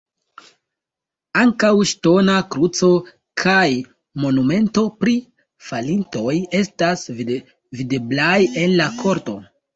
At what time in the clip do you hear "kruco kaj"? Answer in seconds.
2.55-3.67